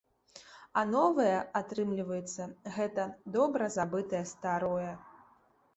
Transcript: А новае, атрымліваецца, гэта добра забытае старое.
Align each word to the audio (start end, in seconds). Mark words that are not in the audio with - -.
А 0.81 0.83
новае, 0.93 1.35
атрымліваецца, 1.59 2.49
гэта 2.79 3.07
добра 3.37 3.73
забытае 3.79 4.25
старое. 4.35 4.91